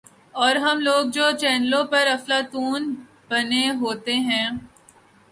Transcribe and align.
اورہم 0.41 0.77
لوگ 0.87 1.03
جو 1.15 1.25
چینلوں 1.41 1.83
پہ 1.91 2.01
افلاطون 2.15 2.81
بنے 3.29 3.63
ہوتے 3.81 4.13
ہیں۔ 4.27 4.47